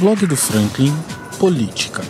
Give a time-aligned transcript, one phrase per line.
[0.00, 0.94] Blog do Franklin
[1.38, 2.02] Política.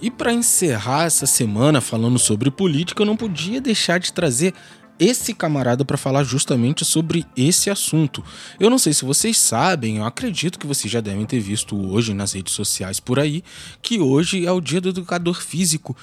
[0.00, 4.54] E para encerrar essa semana falando sobre política, eu não podia deixar de trazer
[4.98, 8.24] esse camarada para falar justamente sobre esse assunto.
[8.58, 12.14] Eu não sei se vocês sabem, eu acredito que vocês já devem ter visto hoje
[12.14, 13.42] nas redes sociais por aí,
[13.82, 15.96] que hoje é o dia do educador físico.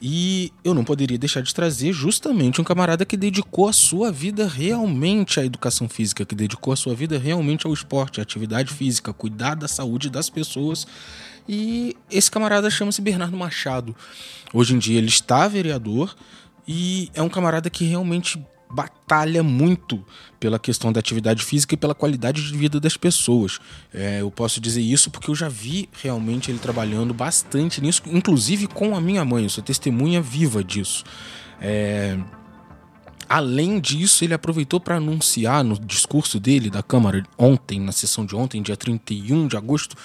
[0.00, 4.46] E eu não poderia deixar de trazer justamente um camarada que dedicou a sua vida
[4.46, 9.12] realmente à educação física, que dedicou a sua vida realmente ao esporte, à atividade física,
[9.12, 10.86] cuidar da saúde das pessoas.
[11.48, 13.96] E esse camarada chama-se Bernardo Machado.
[14.52, 16.14] Hoje em dia ele está vereador,
[16.66, 20.04] e é um camarada que realmente batalha muito
[20.40, 23.58] pela questão da atividade física e pela qualidade de vida das pessoas.
[23.94, 28.66] É, eu posso dizer isso porque eu já vi realmente ele trabalhando bastante nisso, inclusive
[28.66, 29.44] com a minha mãe.
[29.44, 31.04] Eu sou testemunha viva disso.
[31.60, 32.18] É,
[33.28, 38.36] Além disso, ele aproveitou para anunciar no discurso dele da Câmara ontem, na sessão de
[38.36, 39.96] ontem, dia 31 de agosto,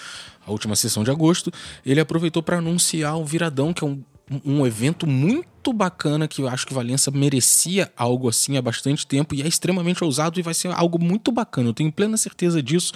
[0.45, 1.51] a última sessão de agosto,
[1.85, 4.01] ele aproveitou para anunciar o Viradão, que é um
[4.45, 9.35] um evento muito bacana que eu acho que Valença merecia algo assim há bastante tempo
[9.35, 12.93] e é extremamente ousado e vai ser algo muito bacana, eu tenho plena certeza disso.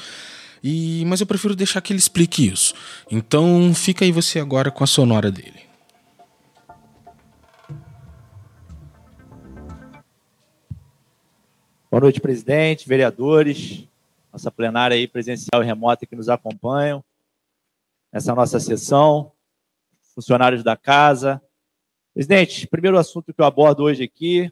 [0.64, 2.74] E, mas eu prefiro deixar que ele explique isso.
[3.12, 5.66] Então fica aí você agora com a sonora dele.
[11.92, 13.88] Boa noite, presidente, vereadores,
[14.34, 17.04] nossa plenária aí presencial e remota que nos acompanham
[18.12, 19.32] nessa nossa sessão
[20.16, 21.44] funcionários da casa.
[22.14, 24.52] Presidente, primeiro assunto que eu abordo hoje aqui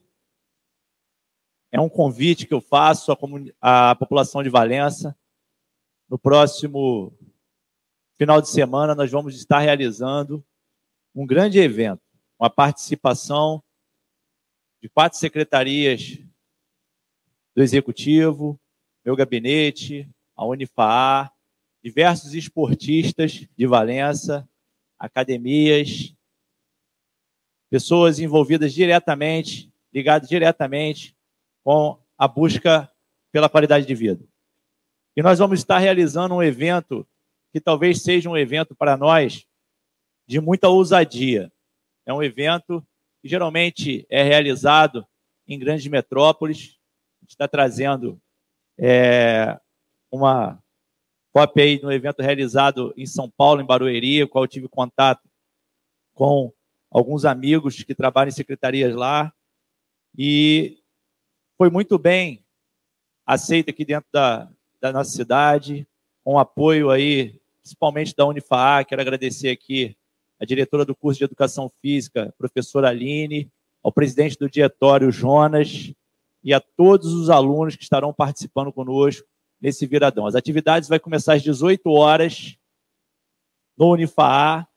[1.72, 3.12] é um convite que eu faço
[3.60, 5.18] à, à população de Valença.
[6.08, 7.18] No próximo
[8.16, 10.46] final de semana, nós vamos estar realizando
[11.16, 12.04] um grande evento,
[12.38, 13.64] uma participação
[14.82, 16.20] de quatro secretarias
[17.56, 18.60] do Executivo,
[19.04, 21.32] meu gabinete, a Unifaa,
[21.84, 24.48] diversos esportistas de Valença,
[25.00, 26.14] academias,
[27.70, 31.16] pessoas envolvidas diretamente, ligadas diretamente
[31.64, 32.92] com a busca
[33.32, 34.24] pela qualidade de vida.
[35.16, 37.08] E nós vamos estar realizando um evento
[37.52, 39.46] que talvez seja um evento para nós
[40.28, 41.52] de muita ousadia.
[42.06, 42.86] É um evento
[43.22, 45.06] que geralmente é realizado
[45.48, 46.80] em grandes metrópoles.
[47.22, 48.20] A gente está trazendo
[48.78, 49.60] é,
[50.12, 50.63] uma
[51.34, 55.28] Copy no evento realizado em São Paulo, em Barueri, qual eu tive contato
[56.14, 56.54] com
[56.92, 59.34] alguns amigos que trabalham em secretarias lá.
[60.16, 60.78] E
[61.58, 62.46] foi muito bem
[63.26, 64.48] aceito aqui dentro da,
[64.80, 65.88] da nossa cidade,
[66.24, 68.84] com apoio aí, principalmente da Unifaa.
[68.84, 69.98] Quero agradecer aqui
[70.40, 73.52] a diretora do curso de Educação Física, professora Aline,
[73.82, 75.92] ao presidente do diretório, Jonas,
[76.44, 79.28] e a todos os alunos que estarão participando conosco
[79.64, 80.28] nesse viradão.
[80.28, 82.58] As atividades vai começar às 18 horas
[83.78, 84.68] no Unifaa,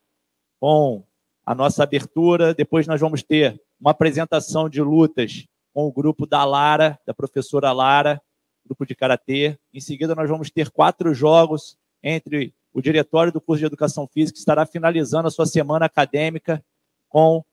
[0.61, 1.03] com
[1.45, 2.55] a nossa abertura.
[2.55, 7.73] Depois nós vamos ter uma apresentação de lutas com o grupo da Lara, da professora
[7.73, 8.23] Lara,
[8.65, 9.59] grupo de karatê.
[9.75, 14.35] Em seguida nós vamos ter quatro jogos entre o diretório do curso de Educação Física
[14.35, 16.65] que estará finalizando a sua semana acadêmica
[17.09, 17.45] com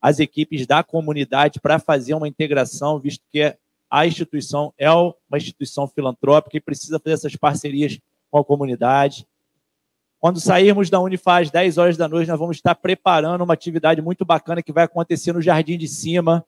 [0.00, 3.58] as equipes da comunidade para fazer uma integração, visto que é
[3.90, 7.98] a instituição é uma instituição filantrópica e precisa fazer essas parcerias
[8.30, 9.26] com a comunidade.
[10.20, 14.24] Quando sairmos da Unifaz, 10 horas da noite, nós vamos estar preparando uma atividade muito
[14.24, 16.44] bacana que vai acontecer no Jardim de Cima,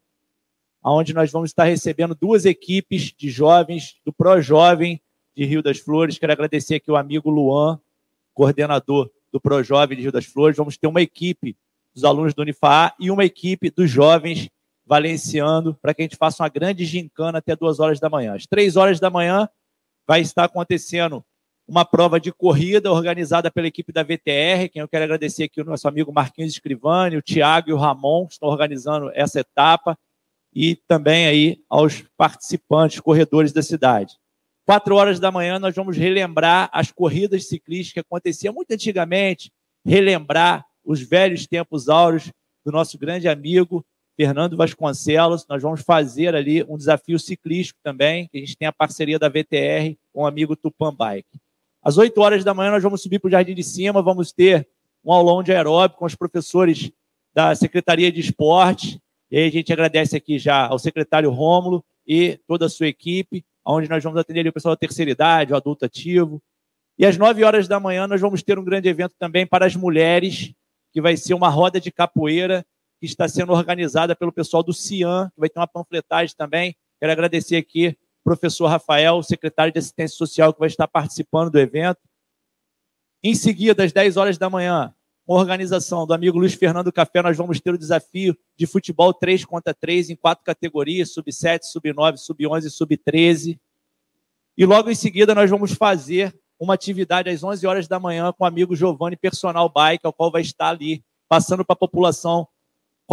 [0.84, 5.00] onde nós vamos estar recebendo duas equipes de jovens do Pro Jovem
[5.34, 6.19] de Rio das Flores.
[6.19, 7.81] Quero agradecer aqui o amigo Luan,
[8.34, 10.56] coordenador do Pro Jovem de Rio das Flores.
[10.56, 11.56] Vamos ter uma equipe
[11.94, 14.48] dos alunos do Unifá e uma equipe dos jovens
[14.92, 18.34] valenciando para que a gente faça uma grande gincana até duas horas da manhã.
[18.34, 19.48] Às três horas da manhã
[20.06, 21.25] vai estar acontecendo
[21.67, 25.64] uma prova de corrida organizada pela equipe da VTR, quem eu quero agradecer aqui o
[25.64, 29.96] nosso amigo Marquinhos Escrivani, o Tiago e o Ramon, que estão organizando essa etapa,
[30.55, 34.19] e também aí aos participantes, corredores da cidade.
[34.67, 39.50] Quatro horas da manhã nós vamos relembrar as corridas ciclistas que aconteciam muito antigamente,
[39.87, 42.31] relembrar os velhos tempos áureos
[42.62, 43.82] do nosso grande amigo
[44.17, 45.47] Fernando Vasconcelos.
[45.49, 49.97] Nós vamos fazer ali um desafio ciclístico também, a gente tem a parceria da VTR
[50.12, 51.41] com o amigo Tupan Bike.
[51.82, 54.69] Às 8 horas da manhã nós vamos subir para o Jardim de Cima, vamos ter
[55.05, 56.93] um aulão de aeróbico com os professores
[57.35, 59.00] da Secretaria de Esporte.
[59.31, 63.44] E aí a gente agradece aqui já ao secretário Rômulo e toda a sua equipe,
[63.65, 66.41] onde nós vamos atender o pessoal da terceira idade, o adulto ativo.
[66.99, 69.75] E às 9 horas da manhã nós vamos ter um grande evento também para as
[69.75, 70.53] mulheres
[70.93, 72.65] que vai ser uma roda de capoeira
[73.02, 76.76] que está sendo organizada pelo pessoal do CIAN, que vai ter uma panfletagem também.
[77.00, 81.58] Quero agradecer aqui o professor Rafael, secretário de Assistência Social, que vai estar participando do
[81.58, 81.99] evento.
[83.20, 84.94] Em seguida, às 10 horas da manhã,
[85.26, 89.12] com a organização do amigo Luiz Fernando Café, nós vamos ter o desafio de futebol
[89.12, 93.58] 3 contra 3 em quatro categorias: sub-7, sub-9, sub-11 e sub-13.
[94.56, 98.44] E logo em seguida, nós vamos fazer uma atividade às 11 horas da manhã com
[98.44, 102.46] o amigo Giovanni Personal Bike, ao qual vai estar ali passando para a população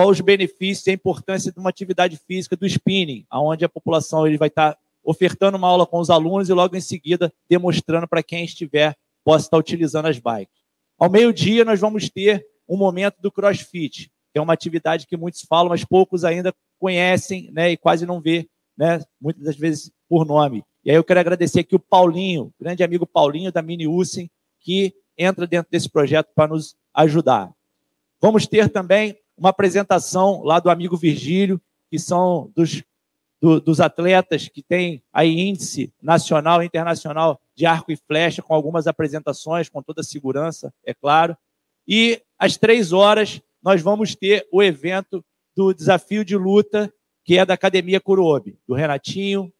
[0.08, 4.38] os benefícios e a importância de uma atividade física do spinning, aonde a população ele
[4.38, 8.46] vai estar ofertando uma aula com os alunos e logo em seguida demonstrando para quem
[8.46, 10.60] estiver possa estar utilizando as bikes.
[10.98, 15.42] Ao meio-dia, nós vamos ter um momento do crossfit, que é uma atividade que muitos
[15.42, 18.48] falam, mas poucos ainda conhecem né, e quase não vê,
[18.78, 20.64] né, muitas das vezes por nome.
[20.84, 24.30] E aí eu quero agradecer aqui o Paulinho, grande amigo Paulinho da Mini Usen,
[24.60, 27.52] que entra dentro desse projeto para nos ajudar.
[28.22, 31.60] Vamos ter também uma apresentação lá do amigo Virgílio,
[31.90, 32.84] que são dos
[33.42, 38.54] do, dos atletas que têm aí índice nacional e internacional de arco e flecha, com
[38.54, 41.38] algumas apresentações, com toda a segurança, é claro.
[41.88, 45.24] E às três horas nós vamos ter o evento
[45.56, 46.94] do desafio de luta,
[47.24, 49.52] que é da Academia Kurobi, do Renatinho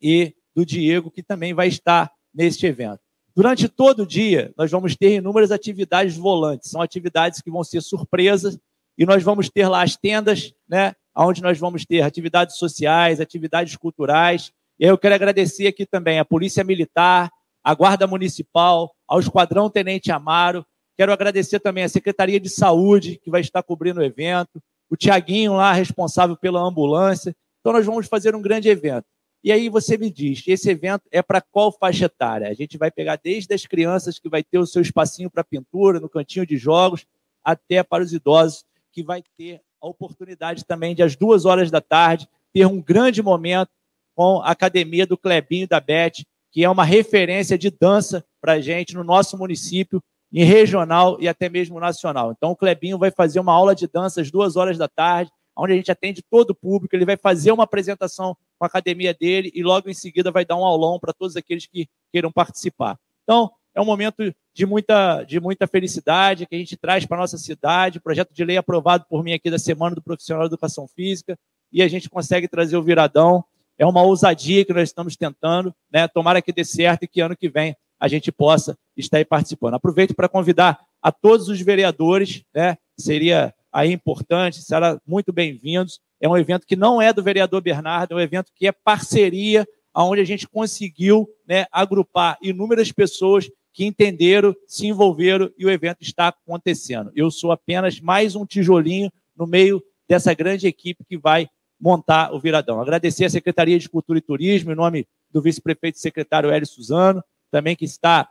[0.00, 3.00] e do Diego, que também vai estar neste evento.
[3.34, 6.70] Durante todo o dia, nós vamos ter inúmeras atividades volantes.
[6.70, 8.58] São atividades que vão ser surpresas
[8.98, 13.76] e nós vamos ter lá as tendas, né, onde nós vamos ter atividades sociais, atividades
[13.76, 14.52] culturais.
[14.78, 17.30] E eu quero agradecer aqui também a Polícia Militar,
[17.62, 20.64] a Guarda Municipal, ao Esquadrão Tenente Amaro.
[20.96, 25.54] Quero agradecer também a Secretaria de Saúde, que vai estar cobrindo o evento, o Tiaguinho
[25.54, 27.34] lá, responsável pela ambulância.
[27.60, 29.06] Então, nós vamos fazer um grande evento.
[29.42, 32.48] E aí você me diz, esse evento é para qual faixa etária?
[32.48, 36.00] A gente vai pegar desde as crianças, que vai ter o seu espacinho para pintura,
[36.00, 37.06] no cantinho de jogos,
[37.44, 38.64] até para os idosos,
[38.96, 43.22] que vai ter a oportunidade também de, às duas horas da tarde, ter um grande
[43.22, 43.68] momento
[44.14, 48.60] com a academia do Clebinho da Beth, que é uma referência de dança para a
[48.60, 50.02] gente no nosso município,
[50.32, 52.32] em regional e até mesmo nacional.
[52.32, 55.74] Então, o Clebinho vai fazer uma aula de dança às duas horas da tarde, onde
[55.74, 56.96] a gente atende todo o público.
[56.96, 60.56] Ele vai fazer uma apresentação com a academia dele e logo em seguida vai dar
[60.56, 62.98] um aulão para todos aqueles que queiram participar.
[63.24, 67.20] Então, é um momento de muita, de muita felicidade que a gente traz para a
[67.20, 70.88] nossa cidade, projeto de lei aprovado por mim aqui da Semana do Profissional de Educação
[70.88, 71.38] Física,
[71.70, 73.44] e a gente consegue trazer o viradão.
[73.76, 76.08] É uma ousadia que nós estamos tentando, né?
[76.08, 79.74] Tomara que dê certo e que ano que vem a gente possa estar aí participando.
[79.74, 82.78] Aproveito para convidar a todos os vereadores, né?
[82.98, 86.00] Seria aí importante, será muito bem-vindos.
[86.18, 89.66] É um evento que não é do vereador Bernardo, é um evento que é parceria,
[89.94, 95.98] onde a gente conseguiu né, agrupar inúmeras pessoas que entenderam, se envolveram e o evento
[96.00, 97.12] está acontecendo.
[97.14, 101.46] Eu sou apenas mais um tijolinho no meio dessa grande equipe que vai
[101.78, 102.80] montar o Viradão.
[102.80, 107.22] Agradecer à Secretaria de Cultura e Turismo, em nome do vice-prefeito e secretário Hélio Suzano,
[107.50, 108.26] também que está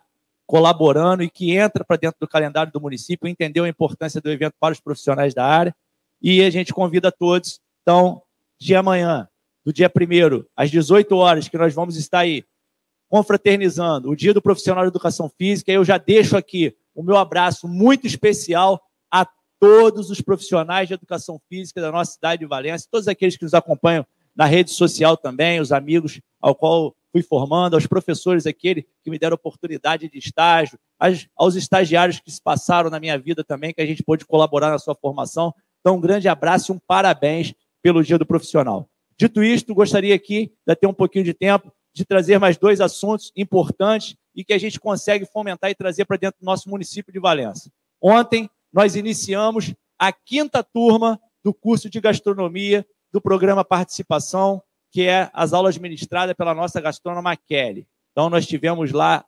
[0.48, 4.56] colaborando e que entra para dentro do calendário do município, entendeu a importância do evento
[4.60, 5.76] para os profissionais da área.
[6.20, 8.24] E a gente convida todos, então,
[8.60, 9.30] de amanhã,
[9.64, 12.44] do dia 1 às 18 horas, que nós vamos estar aí
[13.10, 15.72] confraternizando o Dia do Profissional de Educação Física.
[15.72, 19.28] Eu já deixo aqui o meu abraço muito especial a
[19.60, 23.54] todos os profissionais de educação física da nossa cidade de Valência, todos aqueles que nos
[23.54, 29.10] acompanham na rede social também, os amigos ao qual fui formando, aos professores aquele que
[29.10, 30.78] me deram oportunidade de estágio,
[31.36, 34.78] aos estagiários que se passaram na minha vida também, que a gente pôde colaborar na
[34.78, 35.54] sua formação.
[35.80, 38.90] Então, um grande abraço e um parabéns pelo Dia do Profissional.
[39.18, 43.32] Dito isto, gostaria aqui de ter um pouquinho de tempo de trazer mais dois assuntos
[43.38, 47.20] importantes e que a gente consegue fomentar e trazer para dentro do nosso município de
[47.20, 47.72] Valença.
[48.02, 54.62] Ontem, nós iniciamos a quinta turma do curso de gastronomia do programa Participação,
[54.92, 57.88] que é as aulas ministradas pela nossa gastrônoma Kelly.
[58.12, 59.24] Então, nós tivemos lá,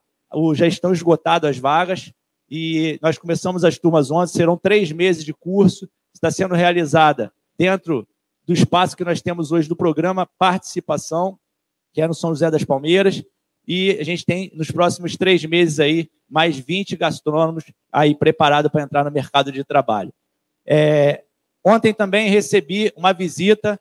[0.54, 2.12] já estão esgotadas as vagas,
[2.50, 8.06] e nós começamos as turmas ontem, serão três meses de curso, está sendo realizada dentro
[8.46, 11.40] do espaço que nós temos hoje do programa Participação,
[11.98, 13.24] que é no São José das Palmeiras.
[13.68, 18.84] E a gente tem, nos próximos três meses aí, mais 20 gastrônomos aí preparados para
[18.84, 20.14] entrar no mercado de trabalho.
[20.64, 21.24] É,
[21.66, 23.80] ontem também recebi uma visita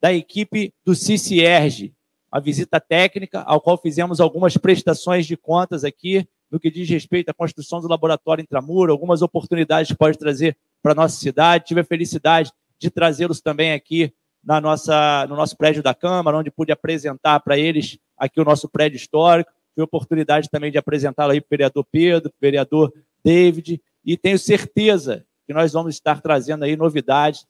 [0.00, 1.92] da equipe do CICIERG,
[2.32, 7.30] uma visita técnica, ao qual fizemos algumas prestações de contas aqui, no que diz respeito
[7.30, 11.64] à construção do laboratório Intramuro, algumas oportunidades que pode trazer para a nossa cidade.
[11.66, 14.14] Tive a felicidade de trazê-los também aqui
[14.46, 18.68] na nossa, no nosso prédio da Câmara, onde pude apresentar para eles aqui o nosso
[18.68, 19.50] prédio histórico.
[19.74, 22.92] Tive oportunidade também de apresentá-lo aí para o vereador Pedro, para o vereador
[23.24, 27.44] David, e tenho certeza que nós vamos estar trazendo aí novidades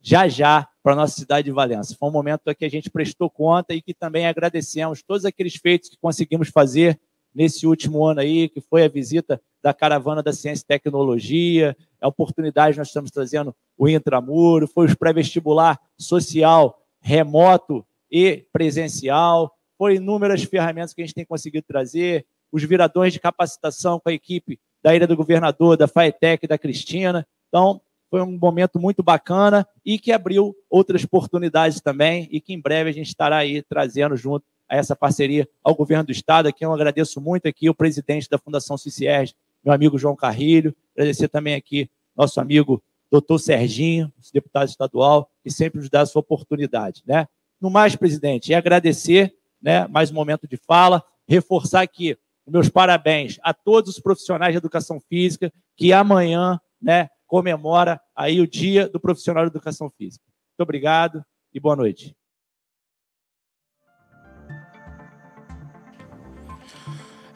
[0.00, 1.94] já já para a nossa cidade de Valença.
[1.94, 5.90] Foi um momento que a gente prestou conta e que também agradecemos todos aqueles feitos
[5.90, 6.98] que conseguimos fazer
[7.34, 12.08] nesse último ano aí, que foi a visita da caravana da ciência e tecnologia, a
[12.08, 20.42] oportunidade nós estamos trazendo o intramuro, foi o pré-vestibular social, remoto e presencial, foi inúmeras
[20.44, 24.94] ferramentas que a gente tem conseguido trazer, os viradões de capacitação com a equipe da
[24.94, 27.26] Ilha do Governador, da FAETEC, da Cristina.
[27.48, 32.60] Então, foi um momento muito bacana e que abriu outras oportunidades também e que em
[32.60, 36.48] breve a gente estará aí trazendo junto a essa parceria ao governo do estado.
[36.48, 41.28] Aqui eu agradeço muito aqui o presidente da Fundação Cicierge, meu amigo João Carrilho, agradecer
[41.28, 47.02] também aqui nosso amigo doutor Serginho, deputado estadual, que sempre nos dá essa oportunidade.
[47.06, 47.26] Né?
[47.60, 52.16] No mais, presidente, é agradecer né, mais um momento de fala, reforçar aqui
[52.50, 58.46] meus parabéns a todos os profissionais de educação física que amanhã né, comemora aí o
[58.46, 60.24] Dia do Profissional de Educação Física.
[60.26, 61.24] Muito obrigado
[61.54, 62.14] e boa noite.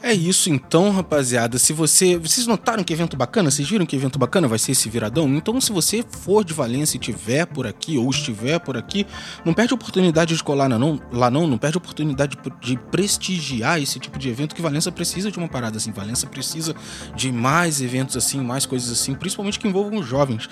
[0.06, 1.58] É isso então, rapaziada.
[1.58, 2.18] Se você.
[2.18, 3.50] Vocês notaram que evento bacana?
[3.50, 5.26] Vocês viram que evento bacana vai ser esse viradão?
[5.34, 9.06] Então, se você for de Valência e estiver por aqui, ou estiver por aqui,
[9.46, 12.76] não perde a oportunidade de colar lá não, lá não, não perde a oportunidade de
[12.90, 15.90] prestigiar esse tipo de evento que Valença precisa de uma parada assim.
[15.90, 16.76] Valença precisa
[17.16, 20.50] de mais eventos assim, mais coisas assim, principalmente que envolvam os jovens.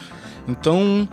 [0.48, 1.06] Então,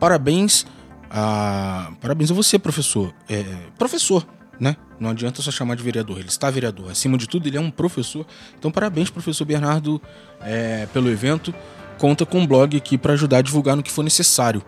[0.00, 0.66] parabéns.
[1.08, 1.92] A...
[2.00, 3.14] Parabéns a você, professor.
[3.28, 3.44] É...
[3.78, 4.26] Professor,
[4.58, 4.76] né?
[4.98, 6.90] Não adianta só chamar de vereador, ele está vereador.
[6.90, 8.26] Acima de tudo, ele é um professor.
[8.58, 10.00] Então, parabéns, professor Bernardo,
[10.40, 11.54] é, pelo evento.
[11.98, 14.62] Conta com um blog aqui para ajudar a divulgar no que for necessário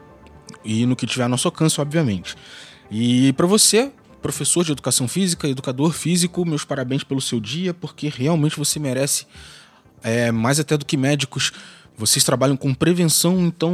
[0.64, 2.36] e no que tiver a nosso alcance, obviamente.
[2.90, 8.08] E para você, professor de educação física, educador físico, meus parabéns pelo seu dia, porque
[8.08, 9.26] realmente você merece
[10.02, 11.52] é, mais até do que médicos.
[11.96, 13.72] Vocês trabalham com prevenção, então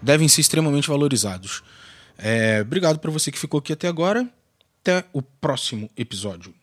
[0.00, 1.62] devem ser extremamente valorizados.
[2.18, 4.28] É, obrigado para você que ficou aqui até agora.
[4.82, 6.54] Até o próximo episódio.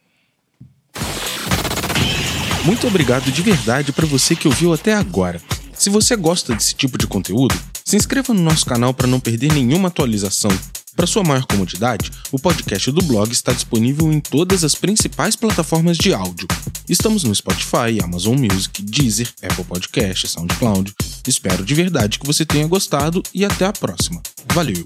[2.63, 5.41] Muito obrigado de verdade para você que ouviu até agora.
[5.73, 9.51] Se você gosta desse tipo de conteúdo, se inscreva no nosso canal para não perder
[9.51, 10.51] nenhuma atualização.
[10.95, 15.97] Para sua maior comodidade, o podcast do blog está disponível em todas as principais plataformas
[15.97, 16.47] de áudio.
[16.87, 20.93] Estamos no Spotify, Amazon Music, Deezer, Apple Podcast, SoundCloud.
[21.27, 24.21] Espero de verdade que você tenha gostado e até a próxima.
[24.53, 24.85] Valeu!